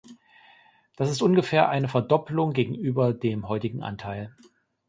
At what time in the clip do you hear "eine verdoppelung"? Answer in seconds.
1.69-2.53